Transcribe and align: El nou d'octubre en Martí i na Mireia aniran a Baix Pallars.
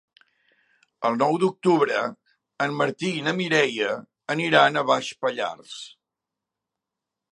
El 1.09 1.17
nou 1.23 1.35
d'octubre 1.43 1.99
en 2.67 2.73
Martí 2.79 3.11
i 3.19 3.21
na 3.27 3.35
Mireia 3.41 3.93
aniran 4.37 4.81
a 4.83 4.87
Baix 4.91 5.13
Pallars. 5.27 5.77